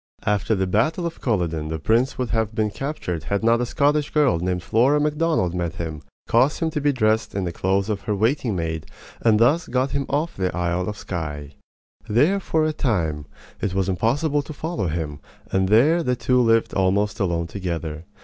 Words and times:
After 0.25 0.55
the 0.55 0.65
battle 0.65 1.05
of 1.05 1.21
Culloden 1.21 1.67
the 1.67 1.77
prince 1.77 2.17
would 2.17 2.31
have 2.31 2.55
been 2.55 2.71
captured 2.71 3.25
had 3.25 3.43
not 3.43 3.61
a 3.61 3.67
Scottish 3.67 4.09
girl 4.09 4.39
named 4.39 4.63
Flora 4.63 4.99
Macdonald 4.99 5.53
met 5.53 5.75
him, 5.75 6.01
caused 6.27 6.59
him 6.59 6.71
to 6.71 6.81
be 6.81 6.91
dressed 6.91 7.35
in 7.35 7.43
the 7.43 7.51
clothes 7.51 7.87
of 7.87 8.01
her 8.05 8.15
waiting 8.15 8.55
maid, 8.55 8.87
and 9.21 9.37
thus 9.39 9.67
got 9.67 9.91
him 9.91 10.07
off 10.09 10.37
to 10.37 10.41
the 10.41 10.57
Isle 10.57 10.89
of 10.89 10.97
Skye. 10.97 11.53
There 12.09 12.39
for 12.39 12.65
a 12.65 12.73
time 12.73 13.27
it 13.61 13.75
was 13.75 13.87
impossible 13.87 14.41
to 14.41 14.53
follow 14.53 14.87
him; 14.87 15.19
and 15.51 15.69
there 15.69 16.01
the 16.01 16.15
two 16.15 16.41
lived 16.41 16.73
almost 16.73 17.19
alone 17.19 17.45
together. 17.45 18.05